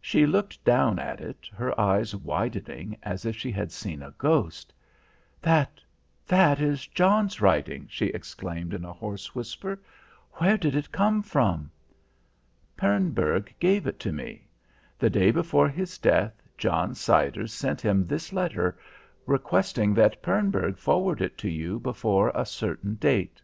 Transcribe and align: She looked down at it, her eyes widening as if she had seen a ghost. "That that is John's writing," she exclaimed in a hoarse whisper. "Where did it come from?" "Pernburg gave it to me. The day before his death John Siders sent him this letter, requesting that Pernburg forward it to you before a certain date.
She 0.00 0.24
looked 0.24 0.64
down 0.64 0.98
at 0.98 1.20
it, 1.20 1.50
her 1.52 1.78
eyes 1.78 2.16
widening 2.16 2.96
as 3.02 3.26
if 3.26 3.36
she 3.36 3.52
had 3.52 3.70
seen 3.70 4.02
a 4.02 4.10
ghost. 4.16 4.72
"That 5.42 5.82
that 6.26 6.62
is 6.62 6.86
John's 6.86 7.42
writing," 7.42 7.86
she 7.90 8.06
exclaimed 8.06 8.72
in 8.72 8.86
a 8.86 8.94
hoarse 8.94 9.34
whisper. 9.34 9.78
"Where 10.36 10.56
did 10.56 10.74
it 10.74 10.90
come 10.90 11.20
from?" 11.22 11.70
"Pernburg 12.74 13.52
gave 13.60 13.86
it 13.86 14.00
to 14.00 14.12
me. 14.14 14.48
The 14.98 15.10
day 15.10 15.30
before 15.30 15.68
his 15.68 15.98
death 15.98 16.40
John 16.56 16.94
Siders 16.94 17.52
sent 17.52 17.82
him 17.82 18.06
this 18.06 18.32
letter, 18.32 18.78
requesting 19.26 19.92
that 19.92 20.22
Pernburg 20.22 20.78
forward 20.78 21.20
it 21.20 21.36
to 21.36 21.50
you 21.50 21.78
before 21.80 22.32
a 22.34 22.46
certain 22.46 22.94
date. 22.94 23.42